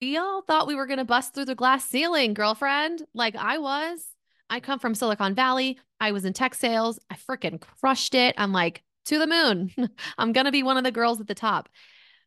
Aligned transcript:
We 0.00 0.16
all 0.16 0.42
thought 0.42 0.66
we 0.66 0.74
were 0.74 0.86
going 0.86 0.98
to 0.98 1.04
bust 1.04 1.34
through 1.34 1.44
the 1.44 1.54
glass 1.54 1.84
ceiling, 1.84 2.32
girlfriend. 2.32 3.02
Like 3.12 3.36
I 3.36 3.58
was. 3.58 4.06
I 4.48 4.60
come 4.60 4.78
from 4.78 4.94
Silicon 4.94 5.34
Valley. 5.34 5.78
I 6.00 6.12
was 6.12 6.24
in 6.24 6.32
tech 6.32 6.54
sales. 6.54 6.98
I 7.10 7.16
freaking 7.16 7.60
crushed 7.60 8.14
it. 8.14 8.34
I'm 8.38 8.52
like, 8.52 8.82
to 9.06 9.18
the 9.18 9.26
moon. 9.26 9.72
I'm 10.18 10.32
going 10.32 10.46
to 10.46 10.52
be 10.52 10.62
one 10.62 10.76
of 10.76 10.84
the 10.84 10.90
girls 10.90 11.20
at 11.20 11.26
the 11.26 11.34
top. 11.34 11.68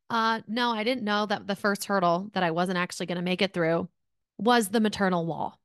Uh, 0.10 0.42
no, 0.48 0.72
I 0.72 0.84
didn't 0.84 1.04
know 1.04 1.26
that 1.26 1.48
the 1.48 1.56
first 1.56 1.86
hurdle 1.86 2.30
that 2.34 2.44
I 2.44 2.52
wasn't 2.52 2.78
actually 2.78 3.08
going 3.08 3.18
to 3.18 3.24
make 3.24 3.42
it 3.42 3.54
through 3.54 3.90
was 4.38 4.70
the 4.70 4.80
maternal 4.80 5.26
wall. 5.26 5.60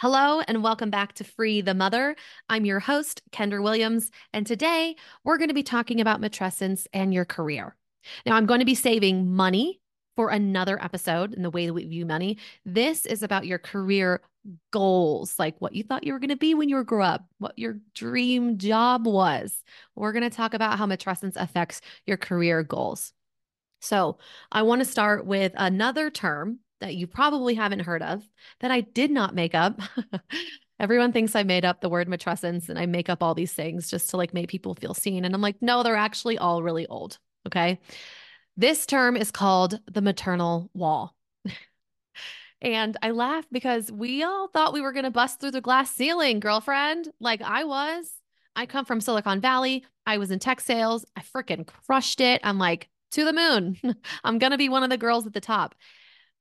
Hello, 0.00 0.40
and 0.40 0.62
welcome 0.62 0.88
back 0.88 1.12
to 1.12 1.24
Free 1.24 1.60
the 1.60 1.74
Mother. 1.74 2.16
I'm 2.48 2.64
your 2.64 2.80
host, 2.80 3.20
Kendra 3.32 3.62
Williams, 3.62 4.10
and 4.32 4.46
today 4.46 4.96
we're 5.24 5.36
going 5.36 5.50
to 5.50 5.54
be 5.54 5.62
talking 5.62 6.00
about 6.00 6.22
matrescence 6.22 6.86
and 6.94 7.12
your 7.12 7.26
career. 7.26 7.76
Now, 8.24 8.36
I'm 8.36 8.46
going 8.46 8.60
to 8.60 8.64
be 8.64 8.74
saving 8.74 9.30
money 9.30 9.78
for 10.16 10.30
another 10.30 10.82
episode 10.82 11.34
in 11.34 11.42
the 11.42 11.50
way 11.50 11.66
that 11.66 11.74
we 11.74 11.84
view 11.84 12.06
money. 12.06 12.38
This 12.64 13.04
is 13.04 13.22
about 13.22 13.44
your 13.44 13.58
career 13.58 14.22
goals, 14.72 15.38
like 15.38 15.56
what 15.58 15.74
you 15.74 15.82
thought 15.82 16.04
you 16.04 16.14
were 16.14 16.18
going 16.18 16.30
to 16.30 16.36
be 16.36 16.54
when 16.54 16.70
you 16.70 16.82
grew 16.82 17.02
up, 17.02 17.26
what 17.36 17.58
your 17.58 17.76
dream 17.94 18.56
job 18.56 19.06
was. 19.06 19.62
We're 19.96 20.12
going 20.12 20.22
to 20.22 20.34
talk 20.34 20.54
about 20.54 20.78
how 20.78 20.86
matrescence 20.86 21.36
affects 21.36 21.82
your 22.06 22.16
career 22.16 22.62
goals. 22.62 23.12
So, 23.82 24.16
I 24.50 24.62
want 24.62 24.80
to 24.80 24.86
start 24.86 25.26
with 25.26 25.52
another 25.56 26.08
term 26.08 26.60
that 26.80 26.96
you 26.96 27.06
probably 27.06 27.54
haven't 27.54 27.80
heard 27.80 28.02
of 28.02 28.26
that 28.60 28.70
I 28.70 28.80
did 28.80 29.10
not 29.10 29.34
make 29.34 29.54
up. 29.54 29.80
Everyone 30.80 31.12
thinks 31.12 31.36
I 31.36 31.42
made 31.42 31.64
up 31.64 31.80
the 31.80 31.90
word 31.90 32.08
matrescence 32.08 32.68
and 32.68 32.78
I 32.78 32.86
make 32.86 33.10
up 33.10 33.22
all 33.22 33.34
these 33.34 33.52
things 33.52 33.90
just 33.90 34.10
to 34.10 34.16
like 34.16 34.32
make 34.32 34.48
people 34.48 34.74
feel 34.74 34.94
seen. 34.94 35.24
And 35.24 35.34
I'm 35.34 35.42
like, 35.42 35.60
no, 35.60 35.82
they're 35.82 35.94
actually 35.94 36.38
all 36.38 36.62
really 36.62 36.86
old. 36.86 37.18
Okay. 37.46 37.78
This 38.56 38.86
term 38.86 39.16
is 39.16 39.30
called 39.30 39.78
the 39.90 40.00
maternal 40.00 40.70
wall. 40.72 41.14
and 42.62 42.96
I 43.02 43.10
laugh 43.10 43.44
because 43.52 43.92
we 43.92 44.22
all 44.22 44.48
thought 44.48 44.72
we 44.72 44.80
were 44.80 44.92
going 44.92 45.04
to 45.04 45.10
bust 45.10 45.40
through 45.40 45.50
the 45.52 45.60
glass 45.60 45.90
ceiling, 45.90 46.40
girlfriend. 46.40 47.08
Like 47.20 47.42
I 47.42 47.64
was. 47.64 48.10
I 48.56 48.66
come 48.66 48.84
from 48.84 49.00
Silicon 49.00 49.40
Valley. 49.40 49.84
I 50.06 50.18
was 50.18 50.30
in 50.30 50.38
tech 50.38 50.60
sales. 50.60 51.04
I 51.14 51.20
freaking 51.20 51.66
crushed 51.66 52.20
it. 52.20 52.40
I'm 52.42 52.58
like, 52.58 52.88
to 53.12 53.24
the 53.24 53.32
moon. 53.32 53.78
I'm 54.24 54.38
going 54.38 54.52
to 54.52 54.58
be 54.58 54.68
one 54.68 54.82
of 54.82 54.90
the 54.90 54.96
girls 54.96 55.26
at 55.26 55.32
the 55.32 55.40
top. 55.40 55.74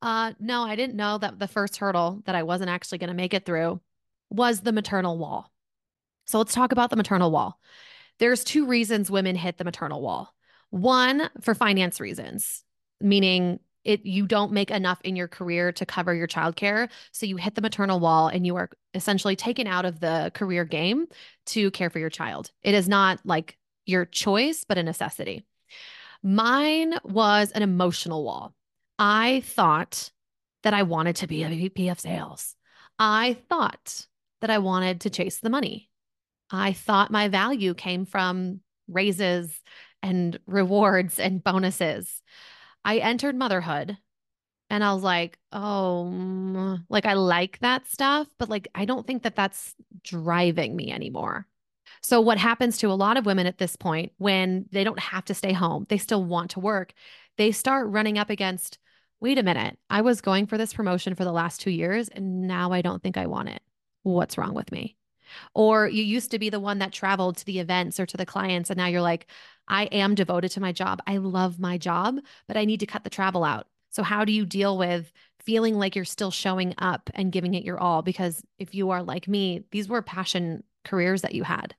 Uh, 0.02 0.34
no, 0.40 0.64
I 0.64 0.76
didn't 0.76 0.96
know 0.96 1.18
that 1.18 1.40
the 1.40 1.48
first 1.48 1.78
hurdle 1.78 2.22
that 2.26 2.36
I 2.36 2.44
wasn't 2.44 2.70
actually 2.70 3.00
going 3.00 3.10
to 3.10 3.14
make 3.14 3.34
it 3.34 3.46
through 3.46 3.82
was 4.30 4.62
the 4.62 4.72
maternal 4.72 5.18
wall. 5.18 5.52
So 6.26 6.38
let's 6.38 6.54
talk 6.54 6.72
about 6.72 6.90
the 6.90 6.96
maternal 6.96 7.32
wall. 7.32 7.60
There's 8.20 8.44
two 8.44 8.66
reasons 8.66 9.10
women 9.10 9.36
hit 9.36 9.58
the 9.58 9.64
maternal 9.64 10.02
wall. 10.02 10.34
One, 10.70 11.30
for 11.42 11.56
finance 11.56 12.00
reasons, 12.00 12.64
meaning 13.02 13.60
it 13.84 14.06
you 14.06 14.28
don't 14.28 14.52
make 14.52 14.72
enough 14.72 15.00
in 15.04 15.16
your 15.16 15.28
career 15.28 15.72
to 15.72 15.86
cover 15.86 16.14
your 16.14 16.28
childcare, 16.28 16.90
so 17.12 17.26
you 17.26 17.38
hit 17.38 17.56
the 17.56 17.62
maternal 17.62 18.00
wall 18.00 18.28
and 18.28 18.46
you 18.46 18.56
are 18.58 18.70
essentially 18.94 19.36
taken 19.36 19.68
out 19.68 19.86
of 19.86 20.00
the 20.00 20.32
career 20.36 20.66
game 20.66 21.08
to 21.48 21.72
care 21.72 21.90
for 21.90 22.00
your 22.00 22.10
child. 22.10 22.52
It 22.62 22.76
is 22.76 22.88
not 22.88 23.20
like 23.24 23.58
your 23.86 24.06
choice, 24.06 24.66
but 24.68 24.78
a 24.78 24.84
necessity. 24.84 25.46
Mine 26.22 26.94
was 27.04 27.52
an 27.52 27.64
emotional 27.64 28.24
wall. 28.24 28.54
I 29.00 29.42
thought 29.46 30.12
that 30.64 30.74
I 30.74 30.84
wanted 30.84 31.16
to 31.18 31.28
be 31.28 31.44
a 31.44 31.50
VP 31.50 31.88
of 31.88 32.02
sales. 32.02 32.56
I 33.00 33.38
thought 33.48 34.06
that 34.42 34.50
I 34.50 34.58
wanted 34.58 35.02
to 35.02 35.10
chase 35.10 35.40
the 35.40 35.50
money. 35.50 35.90
I 36.52 36.74
thought 36.74 37.10
my 37.10 37.30
value 37.30 37.74
came 37.74 38.06
from 38.06 38.60
raises 38.90 39.58
and 40.04 40.38
rewards 40.46 41.18
and 41.18 41.42
bonuses. 41.42 42.22
I 42.84 42.98
entered 42.98 43.36
motherhood 43.36 43.98
and 44.70 44.84
I 44.84 44.94
was 44.94 45.04
like, 45.04 45.40
oh, 45.54 46.80
like 46.90 47.06
I 47.06 47.14
like 47.14 47.60
that 47.60 47.88
stuff, 47.88 48.28
but 48.38 48.50
like 48.50 48.68
I 48.76 48.84
don't 48.84 49.08
think 49.08 49.24
that 49.24 49.36
that's 49.36 49.76
driving 50.04 50.76
me 50.76 50.92
anymore. 50.92 51.48
So, 52.02 52.22
what 52.22 52.38
happens 52.38 52.78
to 52.80 52.92
a 52.92 52.94
lot 52.94 53.18
of 53.18 53.26
women 53.26 53.48
at 53.48 53.58
this 53.58 53.76
point 53.76 54.12
when 54.18 54.66
they 54.72 54.84
don't 54.84 55.00
have 55.00 55.26
to 55.26 55.34
stay 55.34 55.54
home, 55.54 55.86
they 55.90 55.98
still 55.98 56.24
want 56.24 56.52
to 56.52 56.60
work, 56.60 56.94
they 57.38 57.52
start 57.52 57.88
running 57.88 58.18
up 58.18 58.30
against 58.30 58.78
wait 59.22 59.38
a 59.38 59.44
minute, 59.44 59.78
I 59.90 60.02
was 60.02 60.22
going 60.22 60.48
for 60.48 60.58
this 60.58 60.74
promotion 60.74 61.16
for 61.16 61.24
the 61.24 61.32
last 61.32 61.62
two 61.62 61.72
years 61.72 62.08
and 62.10 62.48
now 62.48 62.72
I 62.72 62.82
don't 62.82 63.04
think 63.04 63.18
I 63.18 63.28
want 63.28 63.50
it. 63.50 63.62
What's 64.04 64.38
wrong 64.38 64.54
with 64.54 64.72
me? 64.72 64.96
Or 65.54 65.88
you 65.88 66.04
used 66.04 66.32
to 66.32 66.40
be 66.40 66.50
the 66.50 66.60
one 66.60 66.80
that 66.80 66.94
traveled 66.94 67.38
to 67.38 67.46
the 67.46 67.60
events 67.60 68.00
or 68.00 68.06
to 68.08 68.18
the 68.18 68.26
clients, 68.26 68.70
and 68.70 68.78
now 68.78 68.88
you're 68.88 69.02
like, 69.02 69.28
I 69.68 69.84
am 69.86 70.16
devoted 70.16 70.50
to 70.52 70.62
my 70.62 70.72
job. 70.72 71.02
I 71.06 71.18
love 71.18 71.60
my 71.60 71.78
job, 71.78 72.18
but 72.48 72.58
I 72.58 72.66
need 72.66 72.80
to 72.80 72.88
cut 72.88 73.04
the 73.04 73.10
travel 73.10 73.44
out. 73.44 73.68
So, 73.92 74.04
how 74.04 74.26
do 74.26 74.32
you 74.32 74.46
deal 74.46 74.78
with 74.78 75.12
feeling 75.40 75.76
like 75.76 75.96
you're 75.96 76.06
still 76.06 76.32
showing 76.32 76.74
up 76.78 77.10
and 77.14 77.32
giving 77.32 77.54
it 77.54 77.64
your 77.64 77.80
all? 77.80 78.02
Because 78.02 78.44
if 78.58 78.74
you 78.74 78.90
are 78.92 79.04
like 79.04 79.28
me, 79.28 79.64
these 79.72 79.88
were 79.88 80.02
passion 80.02 80.64
careers 80.86 81.22
that 81.22 81.36
you 81.36 81.44
had. 81.44 81.76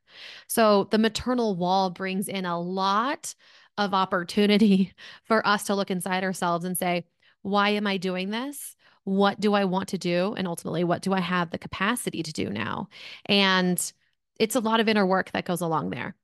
So, 0.46 0.84
the 0.90 0.98
maternal 0.98 1.56
wall 1.56 1.90
brings 1.90 2.28
in 2.28 2.44
a 2.44 2.60
lot 2.60 3.34
of 3.78 3.94
opportunity 3.94 4.92
for 5.24 5.46
us 5.46 5.64
to 5.64 5.74
look 5.74 5.90
inside 5.90 6.24
ourselves 6.24 6.64
and 6.64 6.76
say, 6.76 7.06
why 7.42 7.70
am 7.70 7.86
I 7.86 7.96
doing 7.96 8.30
this? 8.30 8.76
What 9.04 9.40
do 9.40 9.54
I 9.54 9.64
want 9.64 9.88
to 9.90 9.98
do? 9.98 10.34
And 10.36 10.46
ultimately, 10.46 10.84
what 10.84 11.02
do 11.02 11.12
I 11.12 11.20
have 11.20 11.50
the 11.50 11.58
capacity 11.58 12.22
to 12.22 12.32
do 12.32 12.50
now? 12.50 12.88
And 13.26 13.92
it's 14.38 14.56
a 14.56 14.60
lot 14.60 14.80
of 14.80 14.88
inner 14.88 15.06
work 15.06 15.30
that 15.32 15.44
goes 15.44 15.60
along 15.60 15.90
there. 15.90 16.14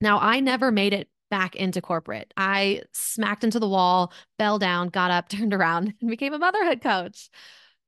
Now, 0.00 0.18
I 0.18 0.40
never 0.40 0.70
made 0.70 0.92
it 0.92 1.08
back 1.30 1.56
into 1.56 1.80
corporate. 1.80 2.32
I 2.36 2.82
smacked 2.92 3.44
into 3.44 3.60
the 3.60 3.68
wall, 3.68 4.12
fell 4.38 4.58
down, 4.58 4.88
got 4.88 5.10
up, 5.10 5.28
turned 5.30 5.54
around, 5.54 5.94
and 6.00 6.10
became 6.10 6.34
a 6.34 6.38
motherhood 6.38 6.82
coach. 6.82 7.30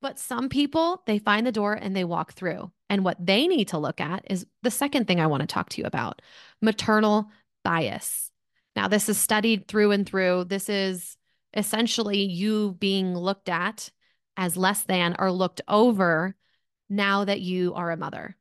But 0.00 0.18
some 0.18 0.48
people, 0.48 1.02
they 1.06 1.18
find 1.18 1.46
the 1.46 1.52
door 1.52 1.74
and 1.74 1.94
they 1.94 2.04
walk 2.04 2.32
through. 2.32 2.72
And 2.90 3.04
what 3.04 3.24
they 3.24 3.46
need 3.46 3.68
to 3.68 3.78
look 3.78 4.00
at 4.00 4.24
is 4.28 4.46
the 4.62 4.70
second 4.70 5.06
thing 5.06 5.20
I 5.20 5.28
want 5.28 5.42
to 5.42 5.46
talk 5.46 5.68
to 5.70 5.80
you 5.80 5.86
about 5.86 6.20
maternal 6.60 7.30
bias. 7.64 8.30
Now, 8.74 8.88
this 8.88 9.08
is 9.08 9.16
studied 9.16 9.68
through 9.68 9.92
and 9.92 10.06
through. 10.06 10.44
This 10.44 10.68
is 10.68 11.16
essentially 11.54 12.22
you 12.22 12.76
being 12.80 13.16
looked 13.16 13.48
at 13.48 13.90
as 14.36 14.56
less 14.56 14.82
than 14.84 15.16
or 15.18 15.30
looked 15.30 15.60
over 15.68 16.34
now 16.88 17.24
that 17.24 17.40
you 17.40 17.74
are 17.74 17.90
a 17.90 17.96
mother. 17.96 18.36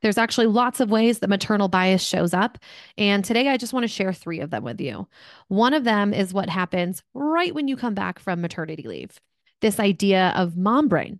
There's 0.00 0.18
actually 0.18 0.46
lots 0.46 0.80
of 0.80 0.90
ways 0.90 1.18
that 1.18 1.28
maternal 1.28 1.68
bias 1.68 2.02
shows 2.02 2.32
up. 2.32 2.58
And 2.96 3.24
today 3.24 3.48
I 3.48 3.56
just 3.56 3.72
want 3.72 3.84
to 3.84 3.88
share 3.88 4.12
three 4.12 4.40
of 4.40 4.50
them 4.50 4.62
with 4.62 4.80
you. 4.80 5.08
One 5.48 5.74
of 5.74 5.84
them 5.84 6.14
is 6.14 6.32
what 6.32 6.48
happens 6.48 7.02
right 7.14 7.54
when 7.54 7.66
you 7.66 7.76
come 7.76 7.94
back 7.94 8.18
from 8.18 8.40
maternity 8.40 8.84
leave 8.84 9.20
this 9.62 9.80
idea 9.80 10.34
of 10.36 10.56
mom 10.56 10.86
brain 10.86 11.18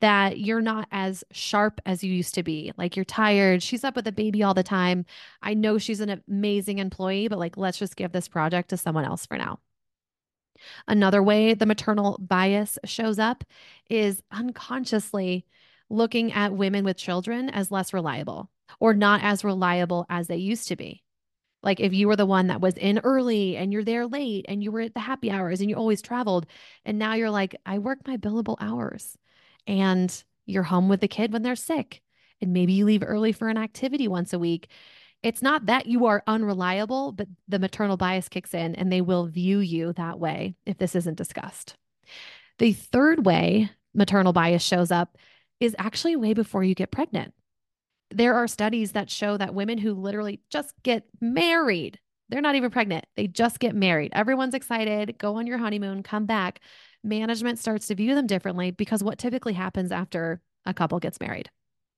that 0.00 0.38
you're 0.38 0.60
not 0.60 0.86
as 0.92 1.24
sharp 1.32 1.80
as 1.86 2.04
you 2.04 2.12
used 2.12 2.34
to 2.34 2.42
be. 2.42 2.72
Like 2.76 2.94
you're 2.94 3.04
tired. 3.04 3.62
She's 3.62 3.84
up 3.84 3.96
with 3.96 4.06
a 4.06 4.12
baby 4.12 4.42
all 4.42 4.54
the 4.54 4.62
time. 4.62 5.04
I 5.42 5.54
know 5.54 5.78
she's 5.78 6.00
an 6.00 6.22
amazing 6.28 6.78
employee, 6.78 7.28
but 7.28 7.38
like, 7.38 7.56
let's 7.56 7.78
just 7.78 7.96
give 7.96 8.12
this 8.12 8.28
project 8.28 8.70
to 8.70 8.76
someone 8.76 9.04
else 9.04 9.26
for 9.26 9.36
now. 9.36 9.60
Another 10.86 11.22
way 11.22 11.54
the 11.54 11.66
maternal 11.66 12.18
bias 12.20 12.78
shows 12.84 13.18
up 13.18 13.44
is 13.88 14.22
unconsciously 14.30 15.46
looking 15.90 16.32
at 16.32 16.52
women 16.52 16.84
with 16.84 16.96
children 16.96 17.50
as 17.50 17.70
less 17.70 17.92
reliable 17.92 18.50
or 18.80 18.94
not 18.94 19.22
as 19.22 19.44
reliable 19.44 20.06
as 20.08 20.26
they 20.26 20.36
used 20.36 20.68
to 20.68 20.76
be. 20.76 21.02
Like 21.62 21.80
if 21.80 21.94
you 21.94 22.08
were 22.08 22.16
the 22.16 22.26
one 22.26 22.48
that 22.48 22.60
was 22.60 22.76
in 22.76 22.98
early 22.98 23.56
and 23.56 23.72
you're 23.72 23.84
there 23.84 24.06
late 24.06 24.44
and 24.48 24.62
you 24.62 24.70
were 24.70 24.82
at 24.82 24.94
the 24.94 25.00
happy 25.00 25.30
hours 25.30 25.60
and 25.60 25.70
you 25.70 25.76
always 25.76 26.02
traveled, 26.02 26.46
and 26.84 26.98
now 26.98 27.14
you're 27.14 27.30
like, 27.30 27.56
I 27.64 27.78
work 27.78 28.06
my 28.06 28.16
billable 28.16 28.56
hours 28.60 29.16
and 29.66 30.24
you're 30.46 30.62
home 30.62 30.88
with 30.88 31.00
the 31.00 31.08
kid 31.08 31.32
when 31.32 31.42
they're 31.42 31.56
sick. 31.56 32.02
And 32.40 32.52
maybe 32.52 32.74
you 32.74 32.84
leave 32.84 33.02
early 33.06 33.32
for 33.32 33.48
an 33.48 33.56
activity 33.56 34.08
once 34.08 34.32
a 34.34 34.38
week 34.38 34.68
it's 35.24 35.40
not 35.40 35.66
that 35.66 35.86
you 35.86 36.04
are 36.04 36.22
unreliable, 36.26 37.10
but 37.10 37.26
the 37.48 37.58
maternal 37.58 37.96
bias 37.96 38.28
kicks 38.28 38.52
in 38.52 38.74
and 38.74 38.92
they 38.92 39.00
will 39.00 39.26
view 39.26 39.58
you 39.58 39.94
that 39.94 40.20
way 40.20 40.54
if 40.66 40.76
this 40.76 40.94
isn't 40.94 41.16
discussed. 41.16 41.76
The 42.58 42.74
third 42.74 43.24
way 43.24 43.70
maternal 43.94 44.34
bias 44.34 44.62
shows 44.62 44.90
up 44.90 45.16
is 45.60 45.74
actually 45.78 46.14
way 46.16 46.34
before 46.34 46.62
you 46.62 46.74
get 46.74 46.90
pregnant. 46.90 47.32
There 48.10 48.34
are 48.34 48.46
studies 48.46 48.92
that 48.92 49.08
show 49.08 49.38
that 49.38 49.54
women 49.54 49.78
who 49.78 49.94
literally 49.94 50.40
just 50.50 50.74
get 50.82 51.04
married, 51.22 51.98
they're 52.28 52.42
not 52.42 52.54
even 52.54 52.70
pregnant, 52.70 53.06
they 53.16 53.26
just 53.26 53.60
get 53.60 53.74
married. 53.74 54.12
Everyone's 54.14 54.54
excited, 54.54 55.16
go 55.16 55.36
on 55.36 55.46
your 55.46 55.58
honeymoon, 55.58 56.02
come 56.02 56.26
back. 56.26 56.60
Management 57.02 57.58
starts 57.58 57.86
to 57.86 57.94
view 57.94 58.14
them 58.14 58.26
differently 58.26 58.72
because 58.72 59.02
what 59.02 59.18
typically 59.18 59.54
happens 59.54 59.90
after 59.90 60.42
a 60.66 60.74
couple 60.74 60.98
gets 60.98 61.18
married? 61.18 61.50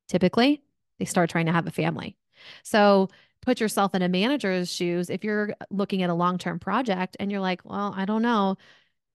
Typically, 0.08 0.62
they 1.00 1.05
start 1.06 1.29
trying 1.29 1.46
to 1.46 1.52
have 1.52 1.67
a 1.67 1.72
family. 1.72 2.17
So 2.62 3.08
put 3.42 3.60
yourself 3.60 3.94
in 3.94 4.02
a 4.02 4.08
manager's 4.08 4.72
shoes. 4.72 5.08
If 5.08 5.24
you're 5.24 5.52
uh, 5.52 5.64
looking 5.70 6.02
at 6.02 6.10
a 6.10 6.14
long 6.14 6.38
term 6.38 6.58
project 6.58 7.16
and 7.20 7.30
you're 7.30 7.40
like, 7.40 7.64
well, 7.64 7.94
I 7.96 8.04
don't 8.04 8.22
know, 8.22 8.56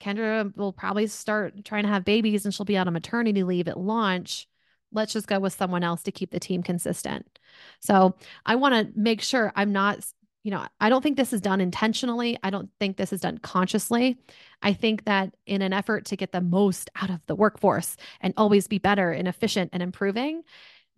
Kendra 0.01 0.55
will 0.55 0.73
probably 0.73 1.07
start 1.07 1.63
trying 1.65 1.83
to 1.83 1.89
have 1.89 2.05
babies 2.05 2.45
and 2.45 2.53
she'll 2.53 2.65
be 2.65 2.77
on 2.77 2.87
a 2.87 2.91
maternity 2.91 3.43
leave 3.43 3.67
at 3.67 3.79
launch. 3.79 4.47
Let's 4.91 5.13
just 5.13 5.27
go 5.27 5.39
with 5.39 5.53
someone 5.53 5.83
else 5.83 6.03
to 6.03 6.11
keep 6.11 6.31
the 6.31 6.39
team 6.39 6.63
consistent. 6.63 7.39
So 7.81 8.15
I 8.45 8.55
want 8.55 8.73
to 8.75 8.99
make 8.99 9.21
sure 9.21 9.51
I'm 9.55 9.71
not 9.71 10.03
you 10.43 10.49
know, 10.49 10.65
I 10.79 10.89
don't 10.89 11.03
think 11.03 11.17
this 11.17 11.33
is 11.33 11.41
done 11.41 11.61
intentionally. 11.61 12.37
I 12.41 12.49
don't 12.49 12.69
think 12.79 12.97
this 12.97 13.13
is 13.13 13.21
done 13.21 13.37
consciously. 13.37 14.17
I 14.63 14.73
think 14.73 15.05
that 15.05 15.35
in 15.45 15.61
an 15.61 15.71
effort 15.71 16.05
to 16.05 16.15
get 16.15 16.31
the 16.31 16.41
most 16.41 16.89
out 16.99 17.11
of 17.11 17.23
the 17.27 17.35
workforce 17.35 17.95
and 18.21 18.33
always 18.37 18.67
be 18.67 18.79
better 18.79 19.11
and 19.11 19.27
efficient 19.27 19.69
and 19.71 19.83
improving, 19.83 20.41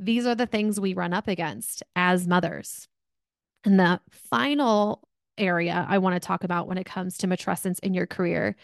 these 0.04 0.26
are 0.26 0.36
the 0.36 0.46
things 0.46 0.80
we 0.80 0.94
run 0.94 1.14
up 1.14 1.28
against 1.28 1.84
as 1.96 2.28
mothers. 2.28 2.88
And 3.64 3.80
the 3.80 4.02
final 4.10 5.08
area 5.38 5.86
I 5.88 5.98
want 6.00 6.16
to 6.16 6.20
talk 6.20 6.44
about 6.44 6.68
when 6.68 6.78
it 6.78 6.86
comes 6.86 7.18
to 7.20 7.28
matrescence 7.28 7.80
in 7.80 7.94
your 7.94 8.06
career 8.06 8.56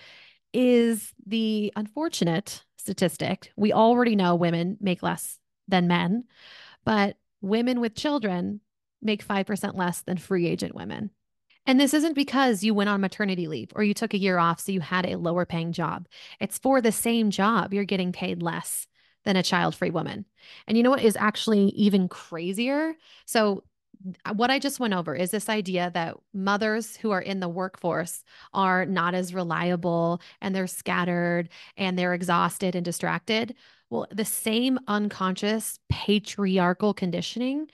is 0.54 1.14
the 1.26 1.72
unfortunate 1.76 2.64
statistic. 2.78 3.52
We 3.56 3.74
already 3.74 4.16
know 4.16 4.36
women 4.36 4.78
make 4.82 5.02
less 5.02 5.38
than 5.68 5.88
men, 5.88 6.26
but 6.84 7.18
women 7.42 7.80
with 7.80 7.96
children 7.96 8.62
make 9.02 9.26
5% 9.26 9.76
less 9.76 10.02
than 10.02 10.18
free 10.18 10.48
agent 10.48 10.76
women. 10.76 11.12
And 11.66 11.80
this 11.80 11.94
isn't 11.94 12.16
because 12.16 12.64
you 12.64 12.74
went 12.74 12.90
on 12.90 13.02
maternity 13.02 13.48
leave 13.48 13.72
or 13.76 13.84
you 13.84 13.94
took 13.94 14.14
a 14.14 14.20
year 14.20 14.40
off 14.40 14.60
so 14.60 14.72
you 14.72 14.82
had 14.82 15.06
a 15.06 15.18
lower 15.18 15.46
paying 15.46 15.72
job. 15.72 16.08
It's 16.40 16.58
for 16.58 16.82
the 16.82 16.92
same 16.92 17.30
job, 17.30 17.74
you're 17.74 17.84
getting 17.84 18.12
paid 18.12 18.42
less 18.42 18.88
than 19.26 19.36
a 19.36 19.44
child 19.44 19.76
free 19.76 19.92
woman. 19.92 20.26
And 20.68 20.78
you 20.78 20.84
know 20.84 20.90
what 20.90 21.04
is 21.04 21.16
actually 21.16 21.66
even 21.70 22.08
crazier? 22.08 22.96
So, 23.26 23.64
uh, 24.26 24.34
what 24.34 24.50
I 24.50 24.60
just 24.60 24.80
went 24.80 24.94
over 24.94 25.14
is 25.14 25.32
this 25.32 25.50
idea 25.50 25.92
that 25.94 26.16
mothers 26.34 26.96
who 26.96 27.12
are 27.12 27.22
in 27.22 27.42
the 27.42 27.50
workforce 27.50 28.24
are 28.54 28.86
not 28.86 29.14
as 29.14 29.34
reliable 29.34 30.22
and 30.42 30.56
they're 30.56 30.68
scattered 30.68 31.50
and 31.76 32.00
they're 32.00 32.14
exhausted 32.14 32.76
and 32.76 32.86
distracted. 32.86 33.56
Well, 33.90 34.08
the 34.12 34.24
same 34.24 34.80
unconscious 34.88 35.80
patriarchal 35.90 36.94
conditioning 36.94 37.68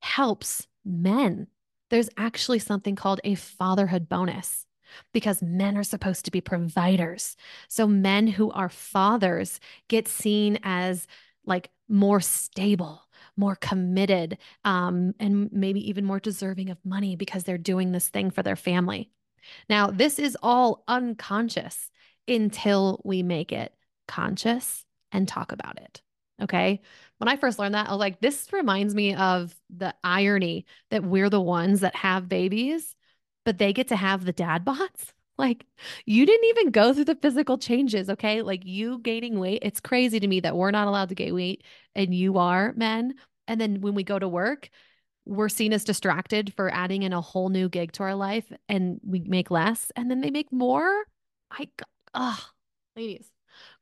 helps 0.00 0.66
men. 0.84 1.48
There's 1.90 2.08
actually 2.16 2.60
something 2.60 2.96
called 2.96 3.20
a 3.24 3.34
fatherhood 3.34 4.08
bonus 4.08 4.64
because 5.12 5.42
men 5.42 5.76
are 5.76 5.84
supposed 5.84 6.24
to 6.24 6.30
be 6.30 6.40
providers. 6.40 7.36
So 7.68 7.86
men 7.86 8.26
who 8.26 8.50
are 8.52 8.68
fathers 8.68 9.60
get 9.88 10.08
seen 10.08 10.58
as 10.62 11.06
like 11.44 11.70
more 11.88 12.20
stable, 12.20 13.02
more 13.36 13.56
committed, 13.56 14.38
um, 14.64 15.14
and 15.18 15.50
maybe 15.52 15.88
even 15.88 16.04
more 16.04 16.20
deserving 16.20 16.70
of 16.70 16.78
money 16.84 17.16
because 17.16 17.44
they're 17.44 17.58
doing 17.58 17.92
this 17.92 18.08
thing 18.08 18.30
for 18.30 18.42
their 18.42 18.56
family. 18.56 19.10
Now, 19.68 19.88
this 19.88 20.18
is 20.18 20.36
all 20.42 20.84
unconscious 20.86 21.90
until 22.28 23.00
we 23.04 23.22
make 23.22 23.52
it 23.52 23.74
conscious 24.06 24.84
and 25.12 25.26
talk 25.26 25.52
about 25.52 25.78
it. 25.80 26.02
Okay. 26.42 26.80
When 27.18 27.28
I 27.28 27.36
first 27.36 27.58
learned 27.58 27.74
that, 27.74 27.88
I 27.88 27.90
was 27.90 27.98
like, 27.98 28.20
this 28.20 28.48
reminds 28.52 28.94
me 28.94 29.14
of 29.14 29.54
the 29.68 29.94
irony 30.02 30.66
that 30.90 31.04
we're 31.04 31.28
the 31.28 31.40
ones 31.40 31.80
that 31.80 31.94
have 31.96 32.28
babies, 32.28 32.94
but 33.44 33.58
they 33.58 33.72
get 33.72 33.88
to 33.88 33.96
have 33.96 34.24
the 34.24 34.32
dad 34.32 34.64
bods. 34.66 35.12
Like, 35.38 35.64
you 36.04 36.26
didn't 36.26 36.48
even 36.50 36.70
go 36.70 36.92
through 36.92 37.06
the 37.06 37.14
physical 37.14 37.56
changes. 37.56 38.10
Okay. 38.10 38.42
Like, 38.42 38.64
you 38.64 38.98
gaining 38.98 39.38
weight, 39.38 39.60
it's 39.62 39.80
crazy 39.80 40.20
to 40.20 40.26
me 40.26 40.40
that 40.40 40.54
we're 40.56 40.70
not 40.70 40.86
allowed 40.86 41.08
to 41.08 41.14
gain 41.14 41.34
weight 41.34 41.64
and 41.94 42.14
you 42.14 42.36
are 42.36 42.74
men. 42.76 43.14
And 43.48 43.58
then 43.60 43.80
when 43.80 43.94
we 43.94 44.04
go 44.04 44.18
to 44.18 44.28
work, 44.28 44.68
we're 45.24 45.48
seen 45.48 45.72
as 45.72 45.84
distracted 45.84 46.52
for 46.54 46.72
adding 46.72 47.04
in 47.04 47.12
a 47.12 47.20
whole 47.20 47.48
new 47.48 47.68
gig 47.68 47.92
to 47.92 48.02
our 48.02 48.14
life 48.14 48.52
and 48.68 49.00
we 49.04 49.20
make 49.20 49.50
less 49.50 49.90
and 49.96 50.10
then 50.10 50.20
they 50.20 50.30
make 50.30 50.52
more. 50.52 51.04
I, 51.50 51.68
ugh, 52.14 52.40
ladies, 52.96 53.30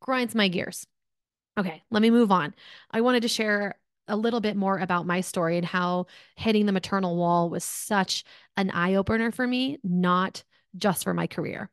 grinds 0.01 0.35
my 0.35 0.49
gears. 0.49 0.87
Okay, 1.59 1.83
let 1.91 2.03
me 2.03 2.11
move 2.11 2.31
on. 2.31 2.55
I 2.91 3.01
wanted 3.01 3.23
to 3.23 3.29
share 3.29 3.79
a 4.09 4.17
little 4.17 4.41
bit 4.41 4.57
more 4.57 4.79
about 4.79 5.07
my 5.07 5.21
story 5.21 5.57
and 5.57 5.67
how 5.67 6.07
hitting 6.37 6.67
the 6.67 6.73
maternal 6.73 7.17
wall 7.17 7.51
was 7.51 7.65
such 7.65 8.25
an 8.57 8.71
eye 8.71 8.95
opener 8.95 9.31
for 9.31 9.47
me, 9.47 9.79
not 9.83 10.43
just 10.77 11.05
for 11.05 11.15
my 11.15 11.27
career. 11.27 11.71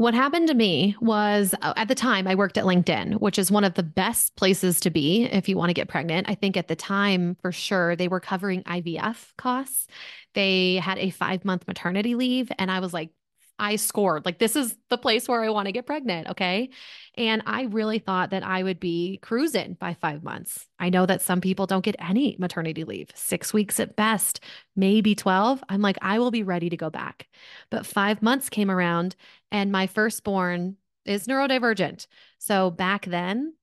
What 0.00 0.14
happened 0.14 0.48
to 0.48 0.54
me 0.54 0.96
was 1.02 1.54
uh, 1.60 1.74
at 1.76 1.88
the 1.88 1.94
time 1.94 2.26
I 2.26 2.34
worked 2.34 2.56
at 2.56 2.64
LinkedIn, 2.64 3.20
which 3.20 3.38
is 3.38 3.50
one 3.50 3.64
of 3.64 3.74
the 3.74 3.82
best 3.82 4.34
places 4.34 4.80
to 4.80 4.90
be 4.90 5.24
if 5.24 5.46
you 5.46 5.58
want 5.58 5.68
to 5.68 5.74
get 5.74 5.88
pregnant. 5.88 6.26
I 6.26 6.34
think 6.34 6.56
at 6.56 6.68
the 6.68 6.74
time, 6.74 7.36
for 7.42 7.52
sure, 7.52 7.94
they 7.96 8.08
were 8.08 8.18
covering 8.18 8.62
IVF 8.62 9.36
costs. 9.36 9.88
They 10.32 10.76
had 10.76 10.96
a 10.96 11.10
five 11.10 11.44
month 11.44 11.68
maternity 11.68 12.14
leave. 12.14 12.50
And 12.58 12.70
I 12.70 12.80
was 12.80 12.94
like, 12.94 13.10
I 13.60 13.76
scored. 13.76 14.24
Like, 14.24 14.38
this 14.38 14.56
is 14.56 14.74
the 14.88 14.96
place 14.98 15.28
where 15.28 15.44
I 15.44 15.50
want 15.50 15.66
to 15.66 15.72
get 15.72 15.86
pregnant. 15.86 16.28
Okay. 16.30 16.70
And 17.16 17.42
I 17.46 17.64
really 17.64 17.98
thought 17.98 18.30
that 18.30 18.42
I 18.42 18.62
would 18.62 18.80
be 18.80 19.18
cruising 19.22 19.74
by 19.74 19.94
five 19.94 20.24
months. 20.24 20.66
I 20.78 20.88
know 20.88 21.04
that 21.04 21.20
some 21.20 21.42
people 21.42 21.66
don't 21.66 21.84
get 21.84 21.94
any 21.98 22.36
maternity 22.38 22.84
leave, 22.84 23.10
six 23.14 23.52
weeks 23.52 23.78
at 23.78 23.96
best, 23.96 24.40
maybe 24.74 25.14
12. 25.14 25.62
I'm 25.68 25.82
like, 25.82 25.98
I 26.00 26.18
will 26.18 26.30
be 26.30 26.42
ready 26.42 26.70
to 26.70 26.76
go 26.76 26.88
back. 26.88 27.28
But 27.70 27.84
five 27.84 28.22
months 28.22 28.48
came 28.48 28.70
around, 28.70 29.14
and 29.52 29.70
my 29.70 29.86
firstborn 29.86 30.76
is 31.04 31.26
neurodivergent. 31.26 32.06
So 32.38 32.70
back 32.70 33.04
then, 33.04 33.54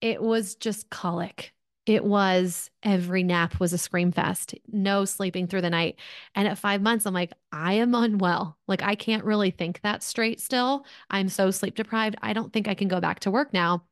it 0.00 0.20
was 0.20 0.56
just 0.56 0.90
colic 0.90 1.52
it 1.88 2.04
was 2.04 2.70
every 2.82 3.22
nap 3.22 3.60
was 3.60 3.72
a 3.72 3.78
scream 3.78 4.12
fest, 4.12 4.54
no 4.70 5.04
sleeping 5.04 5.46
through 5.46 5.62
the 5.62 5.70
night. 5.70 5.98
And 6.34 6.48
at 6.48 6.58
five 6.58 6.82
months, 6.82 7.06
I'm 7.06 7.14
like, 7.14 7.32
I 7.52 7.74
am 7.74 7.94
unwell. 7.94 8.58
Like, 8.66 8.82
I 8.82 8.94
can't 8.94 9.24
really 9.24 9.50
think 9.50 9.80
that 9.80 10.02
straight 10.02 10.40
still. 10.40 10.84
I'm 11.10 11.28
so 11.28 11.50
sleep 11.50 11.74
deprived. 11.74 12.16
I 12.22 12.32
don't 12.32 12.52
think 12.52 12.68
I 12.68 12.74
can 12.74 12.88
go 12.88 13.00
back 13.00 13.20
to 13.20 13.30
work 13.30 13.52
now. 13.52 13.84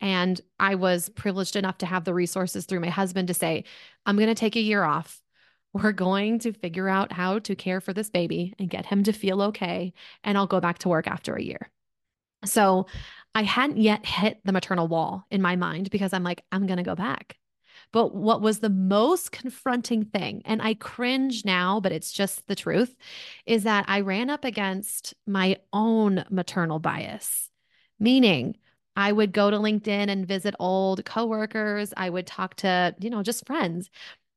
And 0.00 0.40
I 0.58 0.74
was 0.74 1.08
privileged 1.10 1.56
enough 1.56 1.78
to 1.78 1.86
have 1.86 2.04
the 2.04 2.14
resources 2.14 2.66
through 2.66 2.80
my 2.80 2.90
husband 2.90 3.28
to 3.28 3.34
say, 3.34 3.64
I'm 4.06 4.16
going 4.16 4.28
to 4.28 4.34
take 4.34 4.56
a 4.56 4.60
year 4.60 4.82
off. 4.82 5.20
We're 5.72 5.92
going 5.92 6.38
to 6.40 6.52
figure 6.52 6.88
out 6.88 7.12
how 7.12 7.38
to 7.40 7.54
care 7.54 7.80
for 7.80 7.92
this 7.92 8.10
baby 8.10 8.54
and 8.58 8.68
get 8.68 8.86
him 8.86 9.04
to 9.04 9.12
feel 9.12 9.40
okay. 9.42 9.94
And 10.22 10.36
I'll 10.36 10.46
go 10.46 10.60
back 10.60 10.78
to 10.78 10.88
work 10.88 11.06
after 11.06 11.34
a 11.34 11.42
year. 11.42 11.70
So 12.44 12.86
I 13.34 13.42
hadn't 13.44 13.78
yet 13.78 14.04
hit 14.04 14.40
the 14.44 14.52
maternal 14.52 14.88
wall 14.88 15.26
in 15.30 15.40
my 15.40 15.56
mind 15.56 15.90
because 15.90 16.12
I'm 16.12 16.24
like, 16.24 16.44
I'm 16.52 16.66
going 16.66 16.76
to 16.76 16.82
go 16.82 16.94
back. 16.94 17.36
But 17.92 18.14
what 18.14 18.40
was 18.40 18.60
the 18.60 18.70
most 18.70 19.32
confronting 19.32 20.04
thing, 20.04 20.42
and 20.44 20.62
I 20.62 20.74
cringe 20.74 21.44
now, 21.44 21.78
but 21.80 21.92
it's 21.92 22.10
just 22.10 22.46
the 22.48 22.54
truth, 22.54 22.96
is 23.46 23.64
that 23.64 23.84
I 23.86 24.00
ran 24.00 24.30
up 24.30 24.44
against 24.44 25.14
my 25.26 25.58
own 25.72 26.24
maternal 26.30 26.78
bias, 26.78 27.50
meaning 28.00 28.56
I 28.96 29.12
would 29.12 29.32
go 29.32 29.50
to 29.50 29.58
LinkedIn 29.58 30.08
and 30.08 30.26
visit 30.26 30.54
old 30.58 31.04
coworkers. 31.04 31.92
I 31.96 32.10
would 32.10 32.26
talk 32.26 32.56
to, 32.56 32.94
you 32.98 33.10
know, 33.10 33.22
just 33.22 33.46
friends, 33.46 33.90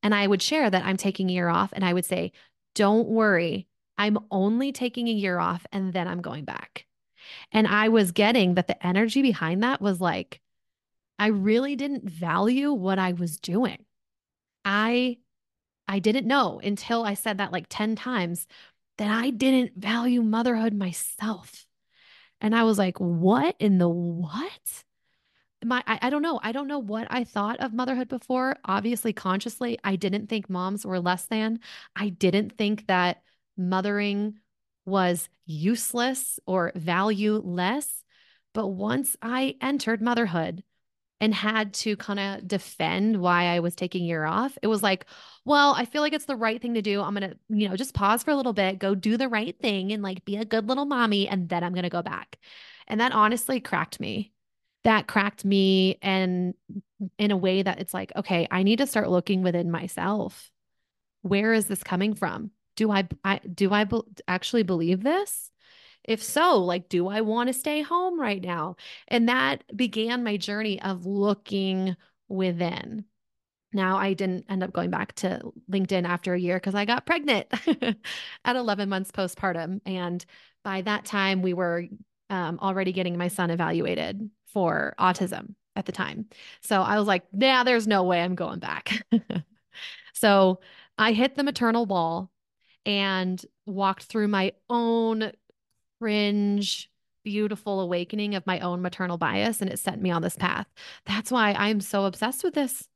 and 0.04 0.14
I 0.14 0.28
would 0.28 0.42
share 0.42 0.70
that 0.70 0.86
I'm 0.86 0.98
taking 0.98 1.30
a 1.30 1.34
year 1.34 1.50
off. 1.50 1.72
And 1.74 1.84
I 1.84 1.94
would 1.94 2.06
say, 2.06 2.32
don't 2.76 3.08
worry, 3.08 3.68
I'm 3.98 4.20
only 4.30 4.72
taking 4.72 5.08
a 5.08 5.14
year 5.14 5.40
off 5.40 5.66
and 5.72 5.94
then 5.94 6.08
I'm 6.08 6.22
going 6.22 6.46
back. 6.46 6.86
And 7.52 7.68
I 7.68 7.90
was 7.90 8.12
getting 8.12 8.56
that 8.56 8.68
the 8.68 8.86
energy 8.86 9.22
behind 9.22 9.64
that 9.64 9.82
was 9.82 10.00
like, 10.00 10.42
I 11.18 11.28
really 11.28 11.76
didn't 11.76 12.10
value 12.10 12.72
what 12.74 13.00
I 13.00 13.14
was 13.14 13.38
doing. 13.40 13.86
I 14.64 15.18
I 15.88 16.00
didn't 16.00 16.28
know 16.28 16.60
until 16.64 17.04
I 17.04 17.14
said 17.14 17.38
that 17.38 17.52
like 17.52 17.68
10 17.70 17.96
times 17.96 18.48
that 18.98 19.10
I 19.12 19.30
didn't 19.30 19.78
value 19.78 20.22
motherhood 20.24 20.74
myself. 20.74 21.66
And 22.42 22.56
I 22.56 22.64
was 22.64 22.78
like, 22.78 22.98
what 23.00 23.56
in 23.60 23.78
the 23.78 23.90
what? 23.90 24.84
My 25.64 25.84
I, 25.88 26.00
I 26.04 26.10
don't 26.10 26.22
know. 26.22 26.40
I 26.44 26.52
don't 26.52 26.68
know 26.68 26.80
what 26.80 27.08
I 27.10 27.24
thought 27.24 27.60
of 27.60 27.74
motherhood 27.74 28.08
before. 28.08 28.58
Obviously, 28.66 29.14
consciously, 29.14 29.80
I 29.84 29.96
didn't 29.96 30.28
think 30.28 30.50
moms 30.50 30.86
were 30.86 31.00
less 31.00 31.26
than. 31.26 31.60
I 31.96 32.10
didn't 32.10 32.58
think 32.58 32.88
that 32.88 33.24
mothering 33.58 34.40
was 34.86 35.30
useless 35.46 36.40
or 36.46 36.72
value 36.76 37.42
less. 37.44 38.04
But 38.54 38.68
once 38.68 39.18
I 39.22 39.56
entered 39.62 40.02
motherhood, 40.02 40.64
and 41.22 41.34
had 41.34 41.74
to 41.74 41.96
kind 41.96 42.20
of 42.20 42.48
defend 42.48 43.22
why 43.22 43.46
I 43.46 43.60
was 43.60 43.76
taking 43.76 44.04
year 44.04 44.26
off. 44.26 44.58
It 44.62 44.68
was 44.68 44.84
like, 44.84 45.06
well, 45.46 45.74
I 45.74 45.86
feel 45.86 46.02
like 46.02 46.14
it's 46.14 46.26
the 46.26 46.36
right 46.36 46.62
thing 46.62 46.74
to 46.74 46.82
do. 46.82 47.02
I'm 47.02 47.16
going 47.16 47.30
to, 47.32 47.38
you 47.50 47.70
know, 47.70 47.76
just 47.76 47.94
pause 47.94 48.24
for 48.24 48.32
a 48.32 48.36
little 48.36 48.54
bit, 48.54 48.80
go 48.80 48.96
do 48.96 49.16
the 49.16 49.30
right 49.30 49.58
thing 49.60 49.92
and 49.94 50.04
like 50.04 50.26
be 50.26 50.36
a 50.36 50.46
good 50.46 50.68
little 50.68 50.86
mommy. 50.86 51.28
And 51.28 51.48
then 51.48 51.64
I'm 51.64 51.74
going 51.74 51.84
to 51.84 51.90
go 51.90 52.02
back. 52.02 52.38
And 52.88 53.00
that 53.00 53.14
honestly 53.14 53.60
cracked 53.62 54.00
me. 54.00 54.34
That 54.84 55.08
cracked 55.08 55.46
me. 55.46 55.98
And 56.02 56.54
in 57.18 57.32
a 57.32 57.38
way 57.38 57.64
that 57.64 57.80
it's 57.80 57.94
like, 57.94 58.12
okay, 58.16 58.48
I 58.52 58.64
need 58.64 58.78
to 58.78 58.88
start 58.88 59.10
looking 59.10 59.42
within 59.42 59.72
myself. 59.72 60.52
Where 61.22 61.54
is 61.54 61.66
this 61.66 61.84
coming 61.84 62.14
from? 62.14 62.52
Do 62.76 62.92
I, 62.92 63.08
I 63.24 63.40
do 63.40 63.72
I 63.72 63.86
be- 63.86 64.02
actually 64.28 64.64
believe 64.64 65.02
this? 65.02 65.50
If 66.08 66.22
so, 66.24 66.58
like, 66.64 66.90
do 66.90 67.08
I 67.08 67.22
want 67.22 67.48
to 67.48 67.54
stay 67.54 67.82
home 67.82 68.20
right 68.20 68.42
now? 68.42 68.76
And 69.08 69.28
that 69.30 69.64
began 69.76 70.24
my 70.24 70.38
journey 70.38 70.82
of 70.82 71.06
looking 71.06 71.96
within. 72.28 73.06
Now, 73.74 73.98
I 73.98 74.14
didn't 74.14 74.46
end 74.50 74.64
up 74.64 74.72
going 74.72 74.90
back 74.90 75.14
to 75.16 75.42
LinkedIn 75.70 76.08
after 76.08 76.34
a 76.34 76.40
year 76.40 76.56
because 76.56 76.76
I 76.76 76.86
got 76.86 77.06
pregnant 77.06 77.48
at 78.46 78.56
11 78.56 78.88
months 78.88 79.12
postpartum. 79.12 79.82
And 79.86 80.26
by 80.64 80.82
that 80.82 81.06
time, 81.06 81.42
we 81.42 81.54
were 81.54 81.84
um, 82.30 82.58
already 82.62 82.94
getting 82.94 83.18
my 83.18 83.28
son 83.28 83.50
evaluated 83.50 84.30
for 84.48 84.96
autism 84.98 85.56
at 85.76 85.86
the 85.86 85.92
time. 85.92 86.28
So 86.62 86.82
I 86.82 86.98
was 86.98 87.08
like, 87.08 87.24
yeah, 87.34 87.64
there's 87.64 87.88
no 87.88 88.04
way 88.04 88.22
I'm 88.22 88.36
going 88.36 88.60
back. 88.60 89.06
so 90.14 90.62
I 90.98 91.12
hit 91.12 91.36
the 91.36 91.44
maternal 91.44 91.86
wall 91.86 92.32
and 92.86 93.44
walked 93.66 94.04
through 94.04 94.30
my 94.30 94.54
own 94.70 95.32
cringe, 96.06 96.88
beautiful 97.24 97.82
awakening 97.82 98.36
of 98.36 98.46
my 98.46 98.60
own 98.60 98.80
maternal 98.80 99.18
bias, 99.18 99.60
and 99.60 99.72
it 99.72 99.80
sent 99.80 100.04
me 100.04 100.12
on 100.12 100.22
this 100.22 100.36
path. 100.36 100.68
That's 101.08 101.32
why 101.32 101.54
I'm 101.54 101.82
so 101.82 102.06
obsessed 102.06 102.44
with 102.44 102.54
this. 102.54 102.88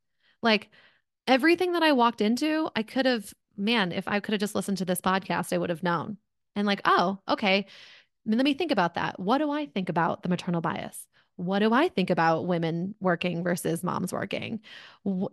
Like 0.42 0.70
everything 1.26 1.72
that 1.72 1.82
I 1.82 1.90
walked 1.90 2.20
into, 2.20 2.70
I 2.76 2.84
could 2.84 3.06
have, 3.06 3.34
man, 3.56 3.90
if 3.90 4.06
I 4.06 4.20
could 4.20 4.30
have 4.30 4.40
just 4.40 4.54
listened 4.54 4.78
to 4.78 4.84
this 4.84 5.00
podcast, 5.00 5.52
I 5.52 5.58
would 5.58 5.70
have 5.70 5.82
known. 5.82 6.18
And 6.54 6.68
like, 6.68 6.82
oh, 6.84 7.18
okay. 7.28 7.66
Let 8.26 8.44
me 8.44 8.54
think 8.54 8.70
about 8.70 8.94
that. 8.94 9.18
What 9.18 9.38
do 9.38 9.50
I 9.50 9.66
think 9.66 9.88
about 9.88 10.22
the 10.22 10.28
maternal 10.28 10.60
bias? 10.60 11.08
what 11.40 11.60
do 11.60 11.72
I 11.72 11.88
think 11.88 12.10
about 12.10 12.46
women 12.46 12.94
working 13.00 13.42
versus 13.42 13.82
moms 13.82 14.12
working? 14.12 14.60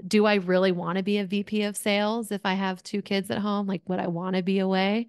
Do 0.08 0.26
I 0.26 0.36
really 0.36 0.72
want 0.72 0.98
to 0.98 1.04
be 1.04 1.18
a 1.18 1.26
VP 1.26 1.64
of 1.64 1.76
sales 1.76 2.32
if 2.32 2.46
I 2.46 2.54
have 2.54 2.82
two 2.82 3.02
kids 3.02 3.30
at 3.30 3.40
home? 3.40 3.68
Like, 3.68 3.82
would 3.88 4.00
I 4.00 4.08
want 4.08 4.38
to 4.38 4.42
be 4.42 4.60
away? 4.60 5.08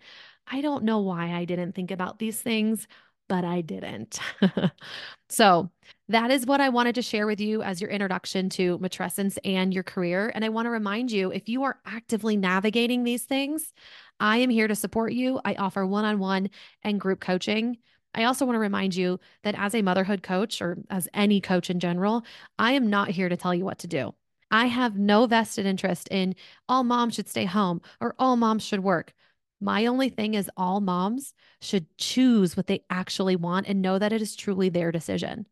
I 0.51 0.61
don't 0.61 0.85
know 0.85 1.01
why 1.01 1.33
I 1.33 1.45
didn't 1.45 1.75
think 1.75 1.91
about 1.91 2.19
these 2.19 2.41
things, 2.41 2.87
but 3.29 3.45
I 3.45 3.61
didn't. 3.61 4.19
so, 5.29 5.71
that 6.09 6.31
is 6.31 6.47
what 6.47 6.61
I 6.63 6.71
wanted 6.71 6.95
to 6.95 7.03
share 7.03 7.27
with 7.27 7.39
you 7.39 7.63
as 7.63 7.81
your 7.83 7.91
introduction 7.91 8.49
to 8.51 8.79
matrescence 8.79 9.37
and 9.45 9.75
your 9.75 9.83
career. 9.83 10.33
And 10.35 10.43
I 10.43 10.49
want 10.49 10.65
to 10.65 10.71
remind 10.71 11.13
you 11.13 11.31
if 11.31 11.49
you 11.51 11.65
are 11.65 11.79
actively 11.85 12.37
navigating 12.37 13.05
these 13.05 13.25
things, 13.25 13.75
I 14.19 14.39
am 14.39 14.49
here 14.49 14.69
to 14.69 14.75
support 14.75 15.13
you. 15.13 15.39
I 15.45 15.55
offer 15.55 15.87
one 15.87 16.07
on 16.07 16.19
one 16.19 16.49
and 16.83 16.99
group 16.99 17.21
coaching. 17.21 17.77
I 18.15 18.25
also 18.25 18.47
want 18.47 18.57
to 18.57 18.61
remind 18.61 18.97
you 18.97 19.21
that 19.43 19.55
as 19.59 19.75
a 19.75 19.83
motherhood 19.83 20.23
coach 20.23 20.63
or 20.63 20.79
as 20.89 21.09
any 21.13 21.43
coach 21.43 21.69
in 21.69 21.79
general, 21.79 22.25
I 22.59 22.73
am 22.73 22.89
not 22.89 23.11
here 23.11 23.29
to 23.29 23.37
tell 23.37 23.55
you 23.55 23.67
what 23.67 23.79
to 23.81 23.87
do. 23.87 24.15
I 24.51 24.67
have 24.67 24.99
no 24.99 25.27
vested 25.27 25.67
interest 25.67 26.09
in 26.11 26.35
all 26.71 26.85
moms 26.85 27.15
should 27.15 27.29
stay 27.29 27.45
home 27.45 27.83
or 28.01 28.15
all 28.19 28.37
moms 28.37 28.65
should 28.65 28.83
work. 28.83 29.13
My 29.61 29.87
only 29.87 30.09
thing 30.09 30.35
is 30.35 30.51
all 30.57 30.81
moms 30.81 31.35
should 31.61 31.87
choose 31.99 32.57
what 32.57 32.69
they 32.69 32.85
actually 32.91 33.37
want 33.37 33.67
and 33.67 33.83
know 33.83 33.99
that 33.99 34.13
it 34.13 34.23
is 34.23 34.37
truly 34.37 34.69
their 34.69 34.93
decision. 34.93 35.47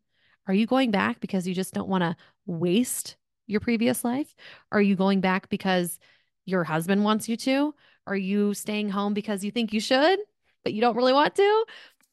Are 0.47 0.53
you 0.53 0.65
going 0.65 0.91
back 0.91 1.19
because 1.19 1.47
you 1.47 1.53
just 1.53 1.73
don't 1.73 1.89
want 1.89 2.03
to 2.03 2.15
waste 2.45 3.17
your 3.47 3.59
previous 3.59 4.05
life? 4.05 4.33
Are 4.71 4.81
you 4.81 4.95
going 4.95 5.19
back 5.19 5.49
because 5.49 5.99
your 6.45 6.63
husband 6.63 7.03
wants 7.03 7.27
you 7.27 7.35
to? 7.37 7.75
Are 8.05 8.15
you 8.15 8.53
staying 8.53 8.89
home 8.89 9.13
because 9.13 9.43
you 9.43 9.51
think 9.51 9.73
you 9.73 9.81
should, 9.81 10.19
but 10.63 10.73
you 10.73 10.79
don't 10.79 10.95
really 10.95 11.13
want 11.13 11.35
to? 11.35 11.65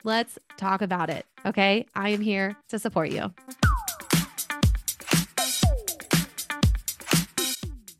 Let's 0.03 0.39
talk 0.57 0.83
about 0.83 1.11
it. 1.11 1.25
Okay. 1.47 1.87
I 1.95 2.11
am 2.11 2.21
here 2.21 2.57
to 2.69 2.79
support 2.79 3.11
you. 3.11 3.33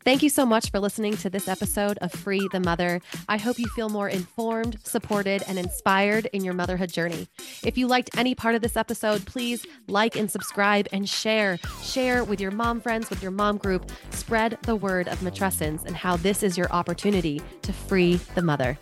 Thank 0.05 0.21
you 0.21 0.29
so 0.29 0.45
much 0.45 0.69
for 0.69 0.79
listening 0.79 1.17
to 1.17 1.31
this 1.31 1.47
episode 1.47 1.97
of 1.97 2.11
Free 2.11 2.47
the 2.51 2.59
Mother. 2.59 3.01
I 3.27 3.37
hope 3.37 3.57
you 3.57 3.65
feel 3.69 3.89
more 3.89 4.07
informed, 4.07 4.77
supported, 4.83 5.43
and 5.47 5.57
inspired 5.57 6.27
in 6.27 6.43
your 6.43 6.53
motherhood 6.53 6.93
journey. 6.93 7.27
If 7.63 7.75
you 7.75 7.87
liked 7.87 8.15
any 8.15 8.35
part 8.35 8.53
of 8.53 8.61
this 8.61 8.77
episode, 8.77 9.25
please 9.25 9.65
like 9.87 10.15
and 10.15 10.29
subscribe 10.29 10.87
and 10.93 11.09
share. 11.09 11.57
Share 11.81 12.23
with 12.23 12.39
your 12.39 12.51
mom 12.51 12.81
friends, 12.81 13.09
with 13.09 13.23
your 13.23 13.31
mom 13.31 13.57
group. 13.57 13.91
Spread 14.11 14.59
the 14.61 14.75
word 14.75 15.07
of 15.07 15.21
matrescence 15.21 15.83
and 15.85 15.95
how 15.95 16.17
this 16.17 16.43
is 16.43 16.55
your 16.55 16.71
opportunity 16.71 17.41
to 17.63 17.73
free 17.73 18.17
the 18.35 18.43
mother. 18.43 18.77